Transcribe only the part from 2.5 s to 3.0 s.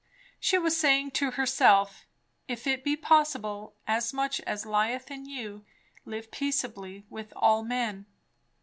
it be